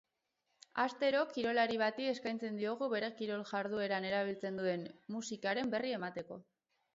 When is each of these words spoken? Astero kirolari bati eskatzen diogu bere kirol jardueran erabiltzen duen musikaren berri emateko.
Astero 0.83 1.19
kirolari 1.35 1.77
bati 1.81 2.07
eskatzen 2.11 2.57
diogu 2.61 2.87
bere 2.95 3.11
kirol 3.19 3.43
jardueran 3.51 4.09
erabiltzen 4.13 4.59
duen 4.63 4.89
musikaren 5.19 5.71
berri 5.77 5.95
emateko. 6.01 6.41